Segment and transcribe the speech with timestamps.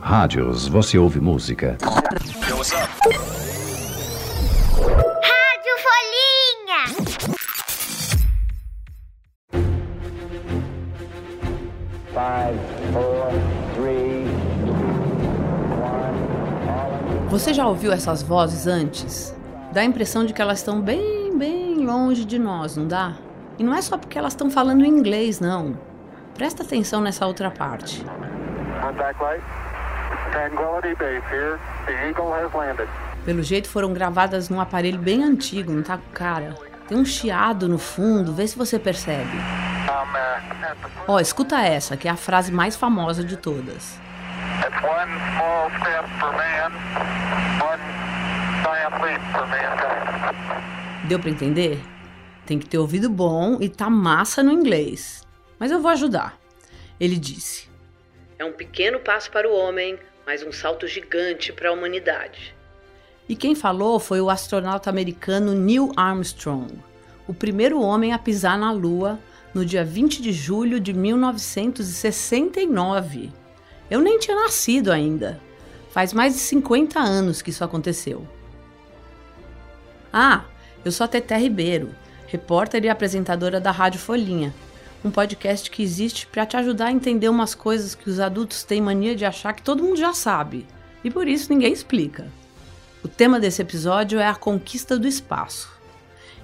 [0.00, 1.78] Rádios, você ouve música.
[5.22, 6.84] Rádio Folhinha.
[17.30, 19.34] Você já ouviu essas vozes antes?
[19.72, 23.16] Dá a impressão de que elas estão bem, bem longe de nós, não dá?
[23.58, 25.78] E não é só porque elas estão falando inglês, não.
[26.34, 28.04] Presta atenção nessa outra parte.
[33.24, 36.54] Pelo jeito foram gravadas num aparelho bem antigo, não tá com cara?
[36.88, 39.38] Tem um chiado no fundo, vê se você percebe.
[41.06, 44.00] Ó, escuta essa, que é a frase mais famosa de todas.
[51.04, 51.82] Deu pra entender?
[52.50, 55.24] Tem que ter ouvido bom e tá massa no inglês.
[55.56, 56.36] Mas eu vou ajudar.
[56.98, 57.68] Ele disse:
[58.36, 62.52] É um pequeno passo para o homem, mas um salto gigante para a humanidade.
[63.28, 66.74] E quem falou foi o astronauta americano Neil Armstrong,
[67.28, 69.16] o primeiro homem a pisar na Lua
[69.54, 73.30] no dia 20 de julho de 1969.
[73.88, 75.40] Eu nem tinha nascido ainda.
[75.92, 78.26] Faz mais de 50 anos que isso aconteceu.
[80.12, 80.46] Ah,
[80.84, 81.94] eu sou a Teté Ribeiro,
[82.30, 84.54] repórter e apresentadora da Rádio Folhinha,
[85.04, 88.80] um podcast que existe para te ajudar a entender umas coisas que os adultos têm
[88.80, 90.64] mania de achar que todo mundo já sabe,
[91.02, 92.28] e por isso ninguém explica.
[93.02, 95.72] O tema desse episódio é a conquista do espaço.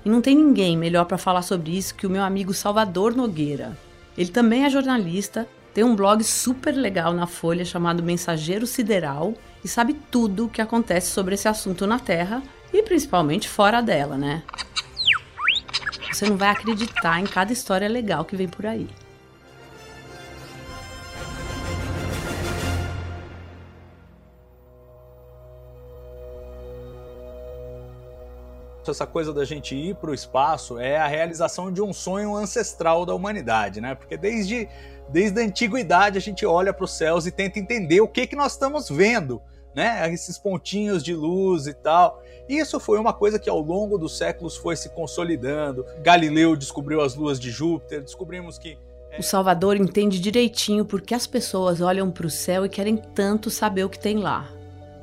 [0.05, 3.79] E não tem ninguém melhor para falar sobre isso que o meu amigo Salvador Nogueira.
[4.19, 9.69] Ele também é jornalista, tem um blog super legal na Folha chamado Mensageiro Sideral e
[9.69, 14.43] sabe tudo o que acontece sobre esse assunto na Terra e principalmente fora dela, né?
[16.17, 18.89] Você não vai acreditar em cada história legal que vem por aí.
[28.89, 33.05] essa coisa da gente ir para o espaço é a realização de um sonho ancestral
[33.05, 33.97] da humanidade, né?
[33.97, 34.69] Porque desde,
[35.11, 38.37] desde a antiguidade a gente olha para os céus e tenta entender o que, que
[38.37, 39.43] nós estamos vendo,
[39.77, 40.11] né?
[40.11, 42.23] Esses pontinhos de luz e tal.
[42.49, 45.85] Isso foi uma coisa que ao longo dos séculos foi se consolidando.
[46.03, 48.79] Galileu descobriu as luas de Júpiter, descobrimos que
[49.19, 53.85] O Salvador entende direitinho porque as pessoas olham para o céu e querem tanto saber
[53.85, 54.49] o que tem lá.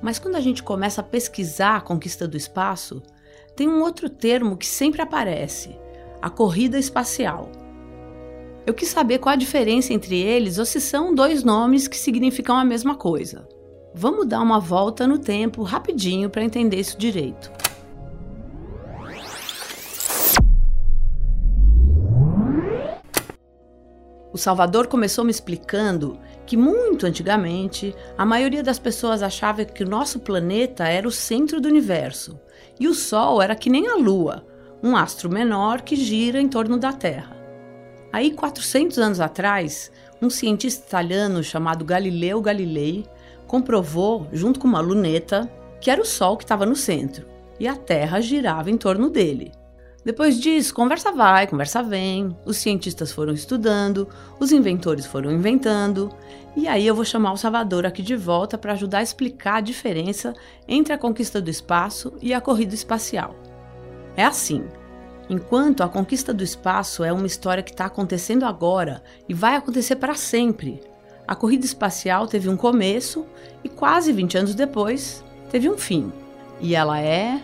[0.02, 3.02] Mas quando a gente começa a pesquisar a conquista do espaço,
[3.56, 5.78] tem um outro termo que sempre aparece:
[6.20, 7.50] a corrida espacial.
[8.66, 12.58] Eu quis saber qual a diferença entre eles ou se são dois nomes que significam
[12.58, 13.48] a mesma coisa.
[13.96, 17.52] Vamos dar uma volta no tempo rapidinho para entender isso direito.
[24.34, 29.88] O Salvador começou me explicando que muito antigamente a maioria das pessoas achava que o
[29.88, 32.40] nosso planeta era o centro do universo
[32.80, 34.44] e o Sol era que nem a Lua,
[34.82, 37.38] um astro menor que gira em torno da Terra.
[38.12, 43.06] Aí, 400 anos atrás, um cientista italiano chamado Galileu Galilei
[43.48, 47.76] comprovou, junto com uma luneta, que era o Sol que estava no centro e a
[47.76, 49.52] Terra girava em torno dele.
[50.04, 56.10] Depois disso, conversa vai, conversa vem, os cientistas foram estudando, os inventores foram inventando,
[56.58, 59.62] e aí eu vou chamar o Salvador aqui de volta para ajudar a explicar a
[59.62, 60.34] diferença
[60.68, 63.34] entre a conquista do espaço e a corrida espacial.
[64.18, 64.66] É assim:
[65.30, 69.96] enquanto a conquista do espaço é uma história que está acontecendo agora e vai acontecer
[69.96, 70.82] para sempre,
[71.34, 73.26] a corrida espacial teve um começo
[73.64, 76.14] e quase 20 anos depois teve um fim.
[76.62, 77.42] E ela é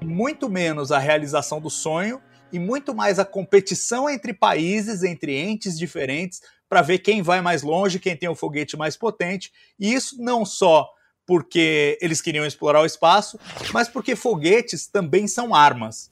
[0.00, 2.22] muito menos a realização do sonho
[2.52, 7.62] e muito mais a competição entre países, entre entes diferentes, para ver quem vai mais
[7.62, 9.52] longe, quem tem o foguete mais potente.
[9.78, 10.88] E isso não só
[11.26, 13.36] porque eles queriam explorar o espaço,
[13.72, 16.08] mas porque foguetes também são armas.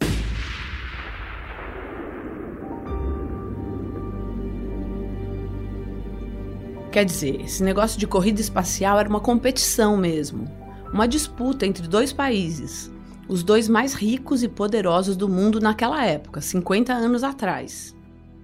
[6.96, 10.50] Quer dizer, esse negócio de corrida espacial era uma competição mesmo,
[10.90, 12.90] uma disputa entre dois países,
[13.28, 17.94] os dois mais ricos e poderosos do mundo naquela época, 50 anos atrás.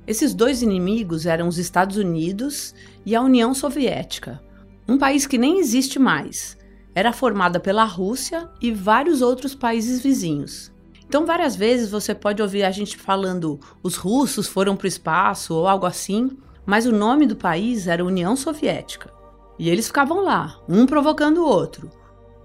[0.07, 2.75] Esses dois inimigos eram os Estados Unidos
[3.07, 4.39] e a União Soviética,
[4.87, 6.59] um país que nem existe mais.
[6.95, 10.71] Era formada pela Rússia e vários outros países vizinhos.
[11.09, 15.55] Então, várias vezes você pode ouvir a gente falando os russos foram para o espaço
[15.55, 19.13] ou algo assim, mas o nome do país era União Soviética.
[19.59, 21.91] E eles ficavam lá, um provocando o outro.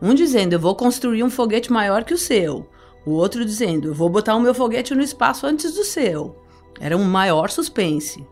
[0.01, 2.67] Um dizendo, eu vou construir um foguete maior que o seu.
[3.05, 6.35] O outro dizendo, eu vou botar o meu foguete no espaço antes do seu.
[6.79, 8.25] Era um maior suspense.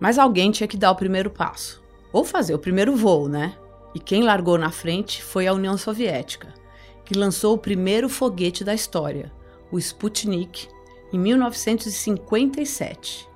[0.00, 1.82] Mas alguém tinha que dar o primeiro passo.
[2.12, 3.56] Ou fazer o primeiro voo, né?
[3.94, 6.52] E quem largou na frente foi a União Soviética,
[7.04, 9.32] que lançou o primeiro foguete da história,
[9.70, 10.68] o Sputnik,
[11.12, 13.28] em 1957.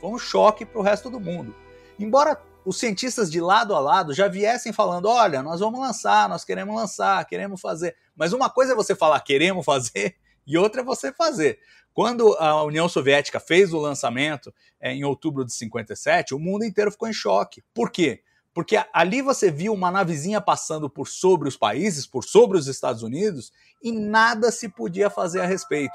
[0.00, 1.54] Foi um choque para o resto do mundo.
[1.98, 6.44] Embora os cientistas de lado a lado já viessem falando: olha, nós vamos lançar, nós
[6.44, 7.96] queremos lançar, queremos fazer.
[8.14, 10.16] Mas uma coisa é você falar queremos fazer
[10.46, 11.58] e outra é você fazer.
[11.92, 16.92] Quando a União Soviética fez o lançamento é, em outubro de 57, o mundo inteiro
[16.92, 17.62] ficou em choque.
[17.74, 18.22] Por quê?
[18.54, 23.02] Porque ali você viu uma navezinha passando por sobre os países, por sobre os Estados
[23.02, 23.52] Unidos,
[23.82, 25.94] e nada se podia fazer a respeito.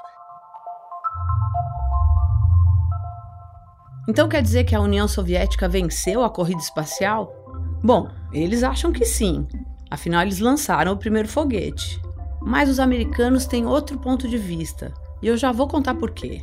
[4.07, 7.33] Então quer dizer que a União Soviética venceu a corrida espacial?
[7.81, 9.47] Bom, eles acham que sim.
[9.89, 12.01] Afinal, eles lançaram o primeiro foguete.
[12.41, 16.41] Mas os americanos têm outro ponto de vista, e eu já vou contar por quê.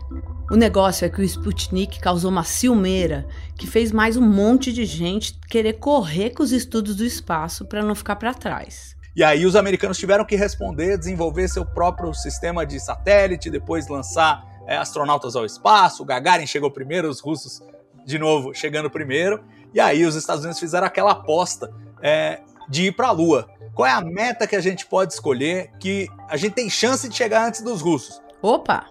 [0.51, 3.27] O negócio é que o Sputnik causou uma ciumeira
[3.57, 7.83] que fez mais um monte de gente querer correr com os estudos do espaço para
[7.83, 8.97] não ficar para trás.
[9.15, 14.43] E aí os americanos tiveram que responder, desenvolver seu próprio sistema de satélite, depois lançar
[14.71, 16.05] é, astronautas ao espaço.
[16.05, 17.61] O Gagarin chegou primeiro, os russos
[18.07, 19.43] de novo chegando primeiro.
[19.75, 23.49] E aí os Estados Unidos fizeram aquela aposta é, de ir para a Lua.
[23.75, 27.17] Qual é a meta que a gente pode escolher que a gente tem chance de
[27.17, 28.23] chegar antes dos russos?
[28.41, 28.87] Opa!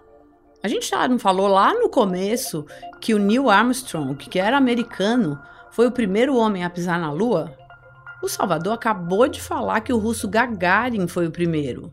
[0.61, 2.65] A gente já não falou lá no começo
[2.99, 5.39] que o Neil Armstrong, que era americano,
[5.71, 7.55] foi o primeiro homem a pisar na Lua?
[8.21, 11.89] O Salvador acabou de falar que o russo Gagarin foi o primeiro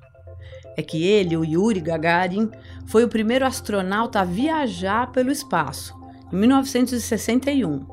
[0.77, 2.51] é que ele, o Yuri Gagarin,
[2.87, 5.95] foi o primeiro astronauta a viajar pelo espaço,
[6.33, 7.87] em 1961.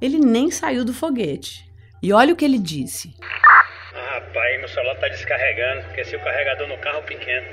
[0.00, 1.68] Ele nem saiu do foguete.
[2.02, 3.14] E olha o que ele disse.
[3.22, 7.46] Ah, rapaz, meu celular tá descarregando, esqueci o carregador no carro pequeno.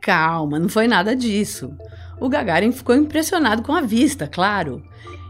[0.00, 1.74] Calma, não foi nada disso.
[2.20, 4.82] O Gagarin ficou impressionado com a vista, claro.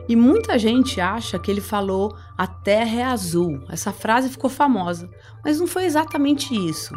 [0.08, 3.64] E muita gente acha que ele falou a Terra é azul.
[3.68, 5.10] Essa frase ficou famosa,
[5.44, 6.94] mas não foi exatamente isso.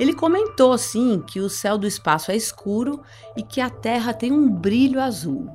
[0.00, 3.02] Ele comentou, sim, que o céu do espaço é escuro
[3.36, 5.48] e que a Terra tem um brilho azul.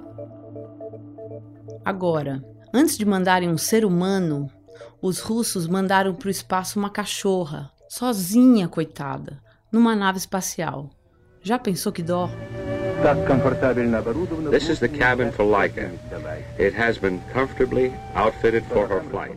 [1.84, 2.44] Agora,
[2.74, 4.50] antes de mandarem um ser humano,
[5.02, 9.42] os russos mandaram para o espaço uma cachorra, sozinha, coitada,
[9.72, 10.90] numa nave espacial.
[11.42, 12.30] Já pensou que dó?
[14.52, 15.92] This is the cabin for Laika.
[16.60, 19.36] It has been comfortably outfitted for her flight.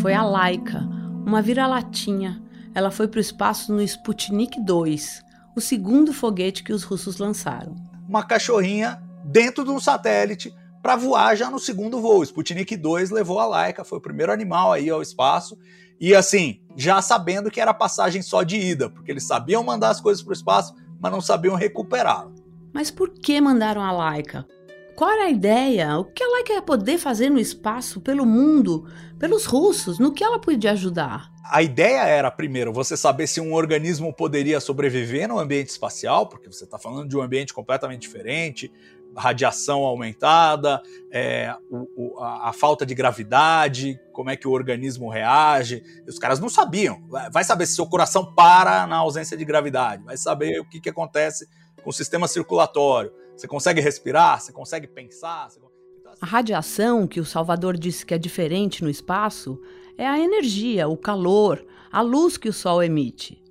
[0.00, 0.80] Foi a Laika,
[1.24, 2.42] uma vira-latinha
[2.78, 5.24] ela foi para o espaço no Sputnik 2,
[5.56, 7.74] o segundo foguete que os russos lançaram.
[8.08, 12.22] Uma cachorrinha dentro de um satélite para voar já no segundo voo.
[12.22, 15.58] Sputnik 2 levou a Laika, foi o primeiro animal aí ao espaço.
[16.00, 20.00] E assim, já sabendo que era passagem só de ida, porque eles sabiam mandar as
[20.00, 22.28] coisas para o espaço, mas não sabiam recuperar.
[22.72, 24.46] Mas por que mandaram a Laika?
[24.94, 25.98] Qual era a ideia?
[25.98, 28.86] O que a Laika ia poder fazer no espaço, pelo mundo,
[29.18, 29.98] pelos russos?
[29.98, 31.28] No que ela podia ajudar?
[31.50, 36.46] A ideia era, primeiro, você saber se um organismo poderia sobreviver no ambiente espacial, porque
[36.46, 38.70] você está falando de um ambiente completamente diferente,
[39.16, 45.08] radiação aumentada, é, o, o, a, a, falta de gravidade, como é que o organismo
[45.08, 45.82] reage.
[46.06, 47.02] Os caras não sabiam.
[47.32, 50.88] Vai saber se seu coração para na ausência de gravidade, vai saber o que, que
[50.88, 51.48] acontece
[51.82, 53.12] com o sistema circulatório.
[53.36, 54.40] Você consegue respirar?
[54.40, 55.48] Você consegue pensar?
[55.48, 55.60] Você...
[55.98, 56.20] Então, assim...
[56.20, 59.60] A radiação, que o Salvador disse que é diferente no espaço,
[59.98, 63.42] é a energia, o calor, a luz que o Sol emite.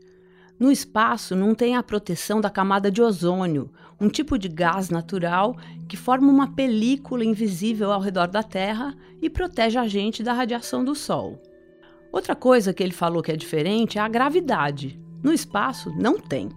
[0.58, 5.58] No espaço não tem a proteção da camada de ozônio, um tipo de gás natural
[5.88, 10.84] que forma uma película invisível ao redor da Terra e protege a gente da radiação
[10.84, 11.40] do Sol.
[12.12, 15.00] Outra coisa que ele falou que é diferente é a gravidade.
[15.22, 16.50] No espaço não tem.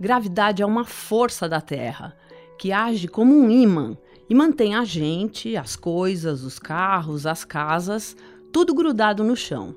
[0.00, 2.16] Gravidade é uma força da Terra
[2.58, 3.96] que age como um ímã
[4.28, 8.16] e mantém a gente, as coisas, os carros, as casas
[8.52, 9.74] tudo grudado no chão.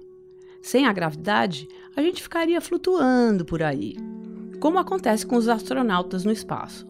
[0.61, 3.95] Sem a gravidade, a gente ficaria flutuando por aí,
[4.59, 6.87] como acontece com os astronautas no espaço.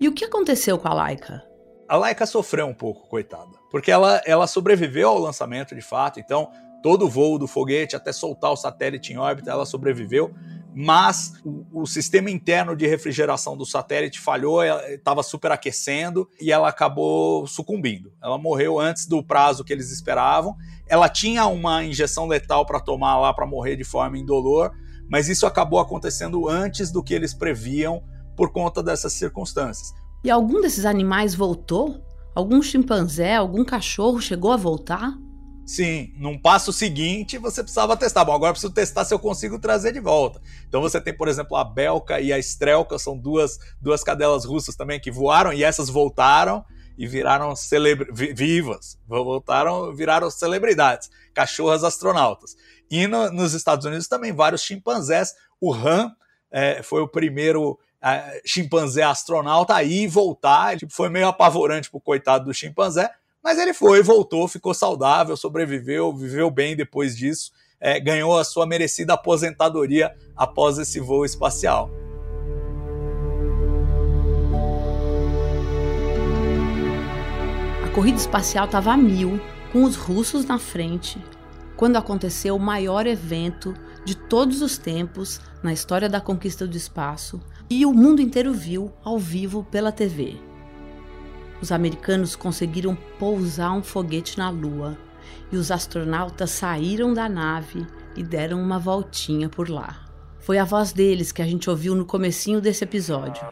[0.00, 1.44] E o que aconteceu com a Laika?
[1.88, 6.50] A Laika sofreu um pouco, coitada, porque ela, ela sobreviveu ao lançamento de fato, então
[6.82, 10.34] todo o voo do foguete até soltar o satélite em órbita, ela sobreviveu,
[10.80, 17.48] mas o, o, sistema interno de refrigeração do satélite falhou, estava superaquecendo e ela acabou
[17.48, 18.12] sucumbindo.
[18.22, 20.54] Ela morreu antes do prazo que eles esperavam.
[20.86, 24.70] Ela tinha uma injeção letal para tomar lá para morrer de forma indolor,
[25.10, 28.00] mas isso acabou acontecendo antes do que eles previam
[28.36, 29.92] por conta dessas circunstâncias.
[30.22, 32.00] E algum desses animais voltou?
[32.36, 35.12] Algum chimpanzé, algum cachorro chegou a voltar?
[35.68, 38.24] Sim, num passo seguinte você precisava testar.
[38.24, 40.40] Bom, agora preciso testar se eu consigo trazer de volta.
[40.66, 44.74] Então você tem, por exemplo, a Belka e a Strelka, são duas, duas cadelas russas
[44.74, 46.64] também que voaram e essas voltaram
[46.96, 52.56] e viraram celebra vivas, voltaram, viraram celebridades, cachorras astronautas.
[52.90, 55.34] E no, nos Estados Unidos também vários chimpanzés.
[55.60, 56.10] O Han
[56.50, 60.72] é, foi o primeiro é, chimpanzé astronauta a ir e voltar.
[60.72, 63.10] Ele foi meio apavorante pro coitado do chimpanzé,
[63.48, 67.50] mas ele foi, voltou, ficou saudável, sobreviveu, viveu bem depois disso,
[67.80, 71.90] é, ganhou a sua merecida aposentadoria após esse voo espacial.
[77.82, 79.40] A corrida espacial estava a mil,
[79.72, 81.18] com os russos na frente,
[81.74, 83.72] quando aconteceu o maior evento
[84.04, 87.40] de todos os tempos na história da conquista do espaço
[87.70, 90.47] e o mundo inteiro viu ao vivo pela TV.
[91.60, 94.96] Os americanos conseguiram pousar um foguete na Lua
[95.50, 97.86] e os astronautas saíram da nave
[98.16, 99.96] e deram uma voltinha por lá.
[100.38, 103.46] Foi a voz deles que a gente ouviu no comecinho desse episódio.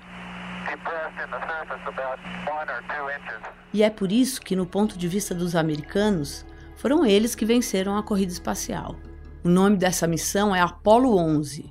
[3.73, 6.47] E é por isso que, no ponto de vista dos americanos,
[6.77, 8.97] foram eles que venceram a corrida espacial.
[9.45, 11.71] O nome dessa missão é Apollo 11.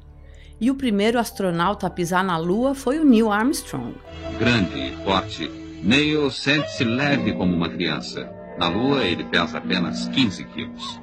[0.60, 3.96] E o primeiro astronauta a pisar na Lua foi o Neil Armstrong.
[4.38, 5.50] Grande forte,
[5.86, 8.28] Neil sente-se leve como uma criança.
[8.58, 11.00] Na Lua, ele pesa apenas 15 quilos.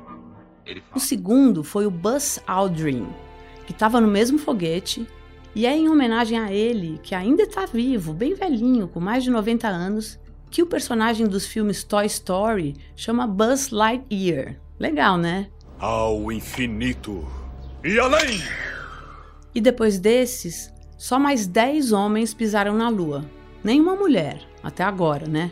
[0.93, 3.07] O segundo foi o Buzz Aldrin,
[3.65, 5.07] que estava no mesmo foguete
[5.55, 9.31] e é em homenagem a ele, que ainda está vivo, bem velhinho, com mais de
[9.31, 10.19] 90 anos,
[10.51, 14.57] que o personagem dos filmes Toy Story chama Buzz Lightyear.
[14.81, 15.47] Legal, né?
[15.79, 17.25] Ao infinito
[17.85, 18.43] e além!
[19.55, 23.25] E depois desses, só mais 10 homens pisaram na Lua.
[23.63, 25.51] Nenhuma mulher, até agora, né?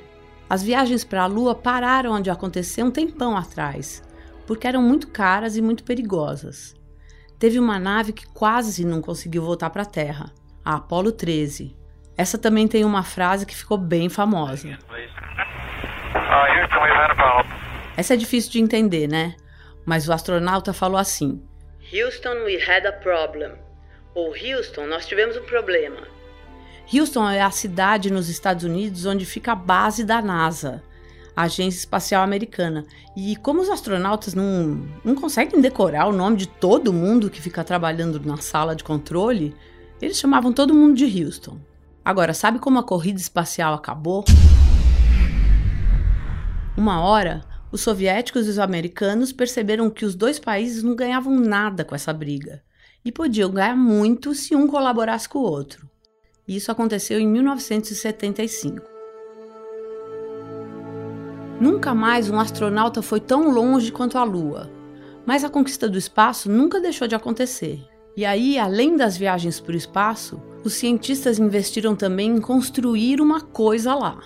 [0.49, 4.03] As viagens para a Lua pararam de acontecer um tempão atrás,
[4.47, 6.75] porque eram muito caras e muito perigosas
[7.41, 10.31] teve uma nave que quase não conseguiu voltar para a Terra,
[10.63, 11.75] a Apollo 13.
[12.17, 14.79] Essa também tem uma frase que ficou bem famosa.
[17.97, 19.35] Essa é difícil de entender, né?
[19.87, 21.43] Mas o astronauta falou assim:
[21.91, 23.53] Houston, we had a problem.
[24.15, 26.07] Ou Houston, nós tivemos um problema.
[26.93, 30.83] Houston é a cidade nos Estados Unidos onde fica a base da NASA,
[31.37, 32.85] Agência Espacial Americana.
[33.17, 37.63] E como os astronautas não, não conseguem decorar o nome de todo mundo que fica
[37.63, 39.55] trabalhando na sala de controle,
[40.03, 41.59] eles chamavam todo mundo de Houston.
[42.05, 44.25] Agora, sabe como a corrida espacial acabou?
[46.77, 51.85] Uma hora, os soviéticos e os americanos perceberam que os dois países não ganhavam nada
[51.85, 52.63] com essa briga
[53.05, 55.90] e podiam ganhar muito se um colaborasse com o outro.
[56.51, 58.85] Isso aconteceu em 1975.
[61.61, 64.69] Nunca mais um astronauta foi tão longe quanto a Lua,
[65.25, 67.79] mas a conquista do espaço nunca deixou de acontecer.
[68.17, 73.41] E aí, além das viagens para o espaço, os cientistas investiram também em construir uma
[73.41, 74.21] coisa lá.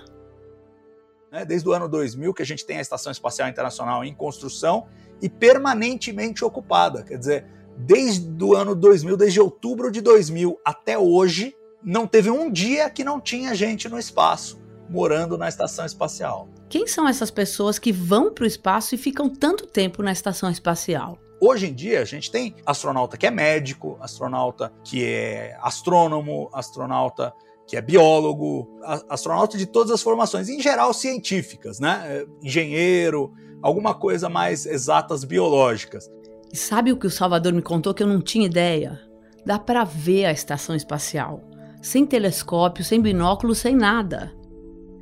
[1.30, 4.86] É, desde o ano 2000 que a gente tem a Estação Espacial Internacional em construção
[5.20, 7.02] e permanentemente ocupada.
[7.02, 12.50] Quer dizer, desde o ano 2000, desde outubro de 2000 até hoje, não teve um
[12.50, 16.48] dia que não tinha gente no espaço morando na estação espacial.
[16.68, 20.50] Quem são essas pessoas que vão para o espaço e ficam tanto tempo na estação
[20.50, 21.18] espacial?
[21.40, 27.32] Hoje em dia, a gente tem astronauta que é médico, astronauta que é astrônomo, astronauta
[27.66, 32.02] que é biólogo, astronauta de todas as formações, em geral científicas, né?
[32.06, 36.08] É, engenheiro, alguma coisa mais exatas biológicas.
[36.52, 39.00] E sabe o que o Salvador me contou que eu não tinha ideia?
[39.46, 41.42] Dá para ver a estação espacial,
[41.84, 44.32] sem telescópio, sem binóculo, sem nada.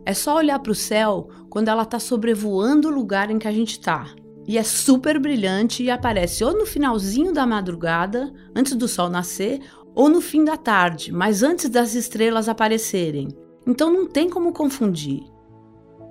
[0.05, 3.53] É só olhar para o céu quando ela está sobrevoando o lugar em que a
[3.53, 4.09] gente está.
[4.49, 9.61] E é super brilhante e aparece ou no finalzinho da madrugada, antes do sol nascer,
[9.95, 13.29] ou no fim da tarde, mas antes das estrelas aparecerem.
[13.65, 15.23] Então não tem como confundir.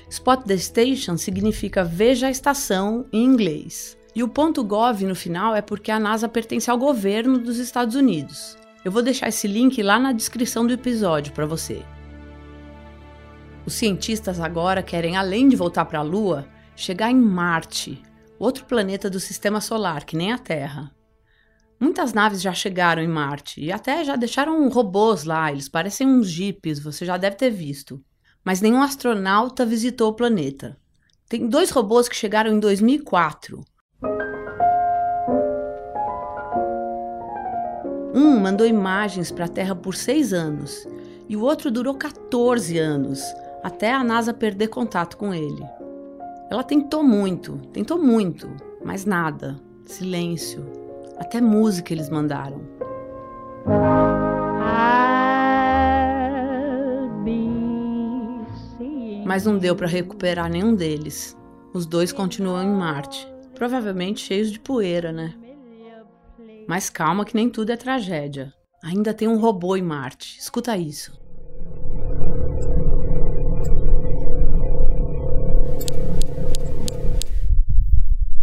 [0.10, 3.98] Spot the Station significa veja a estação em inglês.
[4.16, 7.96] E o ponto .gov no final é porque a NASA pertence ao governo dos Estados
[7.96, 8.58] Unidos.
[8.86, 11.84] Eu vou deixar esse link lá na descrição do episódio para você.
[13.66, 18.00] Os cientistas agora querem, além de voltar para a Lua, chegar em Marte,
[18.38, 20.92] outro planeta do sistema solar, que nem a Terra.
[21.80, 26.28] Muitas naves já chegaram em Marte e até já deixaram robôs lá, eles parecem uns
[26.28, 28.00] jipes, você já deve ter visto.
[28.44, 30.78] Mas nenhum astronauta visitou o planeta.
[31.28, 33.66] Tem dois robôs que chegaram em 2004.
[38.16, 40.88] Um mandou imagens para a Terra por seis anos
[41.28, 43.22] e o outro durou 14 anos,
[43.62, 45.62] até a NASA perder contato com ele.
[46.50, 48.50] Ela tentou muito, tentou muito,
[48.86, 49.60] mas nada.
[49.84, 50.66] Silêncio.
[51.18, 52.62] Até música eles mandaram.
[59.26, 61.36] Mas não deu para recuperar nenhum deles.
[61.74, 65.34] Os dois continuam em Marte, provavelmente cheios de poeira, né?
[66.68, 68.54] Mas calma que nem tudo é tragédia.
[68.84, 70.38] Ainda tem um robô em Marte.
[70.40, 71.20] Escuta isso.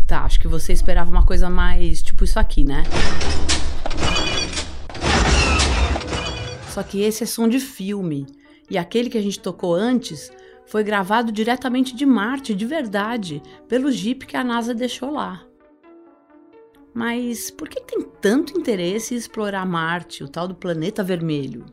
[0.06, 2.84] Tá, acho que você esperava uma coisa mais tipo isso aqui, né?
[6.70, 8.26] Só que esse é som de filme.
[8.70, 10.30] E aquele que a gente tocou antes
[10.66, 15.44] foi gravado diretamente de Marte, de verdade, pelo Jeep que a NASA deixou lá.
[16.94, 21.64] Mas por que tem tanto interesse em explorar Marte, o tal do planeta vermelho?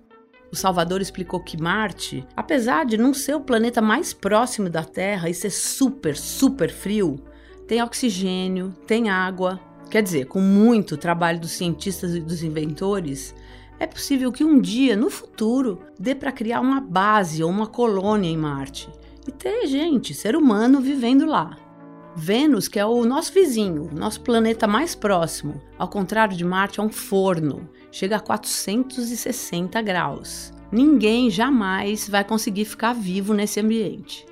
[0.51, 5.29] O Salvador explicou que Marte, apesar de não ser o planeta mais próximo da Terra
[5.29, 7.17] e ser super, super frio,
[7.67, 9.59] tem oxigênio, tem água.
[9.91, 13.35] Quer dizer, com muito trabalho dos cientistas e dos inventores,
[13.79, 18.29] é possível que um dia, no futuro, dê para criar uma base ou uma colônia
[18.29, 18.89] em Marte
[19.27, 21.55] e ter gente, ser humano, vivendo lá.
[22.19, 26.83] Vênus, que é o nosso vizinho, nosso planeta mais próximo, ao contrário de Marte, é
[26.83, 30.51] um forno, chega a 460 graus.
[30.69, 34.25] Ninguém jamais vai conseguir ficar vivo nesse ambiente.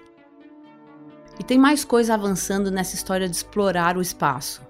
[1.39, 4.61] E tem mais coisa avançando nessa história de explorar o espaço.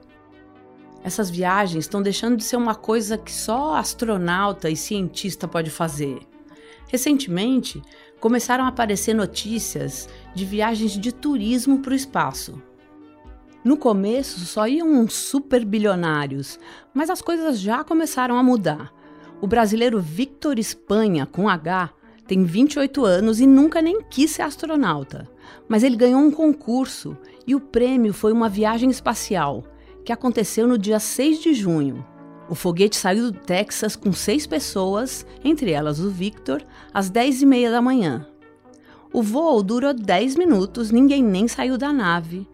[1.03, 6.19] Essas viagens estão deixando de ser uma coisa que só astronauta e cientista pode fazer.
[6.88, 7.81] Recentemente,
[8.19, 12.62] começaram a aparecer notícias de viagens de turismo para o espaço.
[13.63, 16.60] No começo só iam uns super bilionários,
[16.93, 18.93] mas as coisas já começaram a mudar.
[19.41, 21.91] O brasileiro Victor Espanha, com H,
[22.27, 25.27] tem 28 anos e nunca nem quis ser astronauta.
[25.67, 29.63] Mas ele ganhou um concurso e o prêmio foi uma viagem espacial,
[30.05, 32.05] que aconteceu no dia 6 de junho.
[32.49, 37.45] O foguete saiu do Texas com seis pessoas, entre elas o Victor, às 10 e
[37.45, 38.25] meia da manhã.
[39.12, 42.47] O voo durou 10 minutos, ninguém nem saiu da nave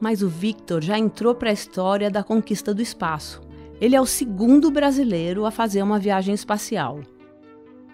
[0.00, 3.40] mas o Victor já entrou para a história da conquista do espaço.
[3.80, 7.00] Ele é o segundo brasileiro a fazer uma viagem espacial.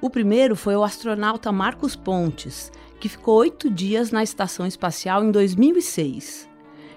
[0.00, 5.30] O primeiro foi o astronauta Marcos Pontes, que ficou oito dias na estação espacial em
[5.30, 6.48] 2006.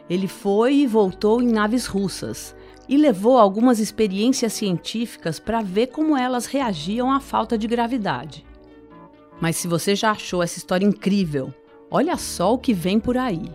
[0.09, 2.55] Ele foi e voltou em naves russas
[2.87, 8.45] e levou algumas experiências científicas para ver como elas reagiam à falta de gravidade.
[9.41, 11.53] Mas se você já achou essa história incrível,
[11.91, 13.51] olha só o que vem por aí.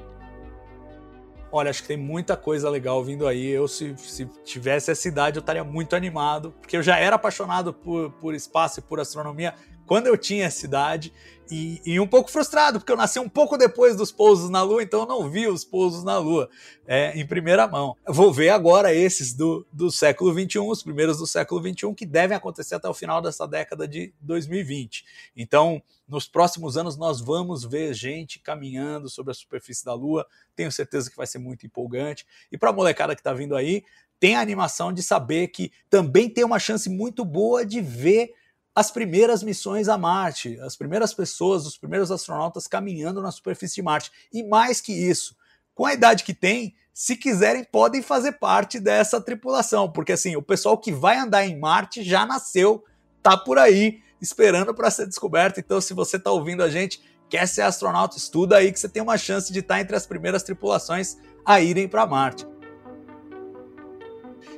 [1.54, 3.46] Olha, acho que tem muita coisa legal vindo aí.
[3.46, 7.74] Eu, se, se tivesse essa idade, eu estaria muito animado, porque eu já era apaixonado
[7.74, 9.54] por, por espaço e por astronomia
[9.92, 11.12] quando eu tinha essa idade.
[11.50, 14.82] E, e, um pouco frustrado, porque eu nasci um pouco depois dos pousos na Lua,
[14.82, 16.48] então eu não vi os pousos na Lua
[16.86, 17.94] é, em primeira mão.
[18.08, 22.34] Vou ver agora esses do, do século XXI, os primeiros do século XXI, que devem
[22.34, 25.04] acontecer até o final dessa década de 2020.
[25.36, 30.26] Então, nos próximos anos, nós vamos ver gente caminhando sobre a superfície da Lua.
[30.56, 32.26] Tenho certeza que vai ser muito empolgante.
[32.50, 33.84] E para a molecada que está vindo aí,
[34.18, 38.32] tem a animação de saber que também tem uma chance muito boa de ver
[38.74, 43.82] as primeiras missões a Marte, as primeiras pessoas, os primeiros astronautas caminhando na superfície de
[43.82, 44.10] Marte.
[44.32, 45.36] E mais que isso,
[45.74, 50.42] com a idade que tem, se quiserem, podem fazer parte dessa tripulação, porque assim, o
[50.42, 52.84] pessoal que vai andar em Marte já nasceu,
[53.22, 55.58] tá por aí, esperando para ser descoberto.
[55.58, 59.02] Então, se você está ouvindo a gente, quer ser astronauta, estuda aí que você tem
[59.02, 62.51] uma chance de estar tá entre as primeiras tripulações a irem para Marte.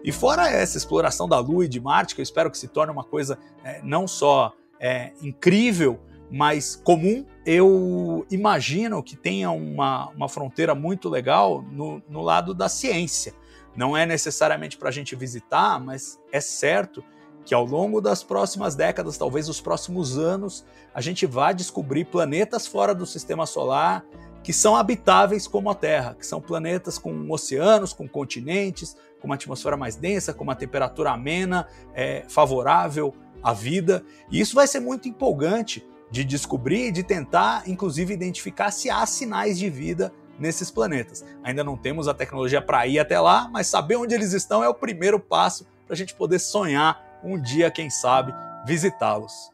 [0.04, 2.92] E fora essa exploração da Lua e de Marte, que eu espero que se torne
[2.92, 5.98] uma coisa é, não só é, incrível,
[6.30, 12.68] mas comum, eu imagino que tenha uma, uma fronteira muito legal no, no lado da
[12.68, 13.32] ciência.
[13.74, 17.02] Não é necessariamente para a gente visitar, mas é certo
[17.44, 22.66] que ao longo das próximas décadas, talvez os próximos anos, a gente vá descobrir planetas
[22.66, 24.04] fora do sistema solar
[24.44, 29.36] que são habitáveis como a Terra, que são planetas com oceanos, com continentes, com uma
[29.36, 34.04] atmosfera mais densa, com uma temperatura amena, é, favorável à vida.
[34.30, 39.06] E isso vai ser muito empolgante de descobrir e de tentar, inclusive, identificar se há
[39.06, 41.24] sinais de vida nesses planetas.
[41.42, 44.68] Ainda não temos a tecnologia para ir até lá, mas saber onde eles estão é
[44.68, 48.34] o primeiro passo para a gente poder sonhar um dia, quem sabe,
[48.66, 49.53] visitá-los.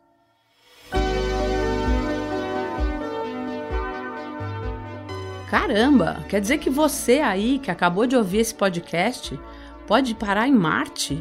[5.50, 9.36] Caramba, quer dizer que você aí que acabou de ouvir esse podcast
[9.84, 11.20] pode parar em Marte?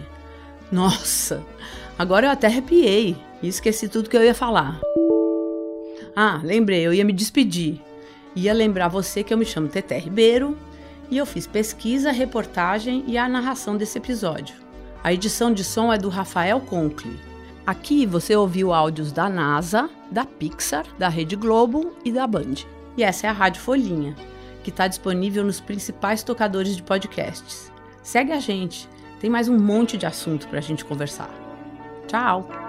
[0.72, 1.44] Nossa,
[1.98, 4.80] agora eu até arrepiei e esqueci tudo que eu ia falar.
[6.16, 7.82] Ah, lembrei, eu ia me despedir.
[8.36, 10.56] Ia lembrar você que eu me chamo Teté Ribeiro
[11.10, 14.54] e eu fiz pesquisa, reportagem e a narração desse episódio.
[15.04, 17.20] A edição de som é do Rafael Conkle.
[17.66, 22.79] Aqui você ouviu áudios da NASA, da Pixar, da Rede Globo e da Band.
[23.00, 24.14] E essa é a Rádio Folhinha,
[24.62, 27.72] que está disponível nos principais tocadores de podcasts.
[28.04, 28.90] Segue a gente,
[29.22, 31.34] tem mais um monte de assunto para a gente conversar.
[32.08, 32.69] Tchau!